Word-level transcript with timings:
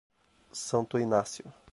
Santo 0.51 0.97
Inácio 0.97 1.45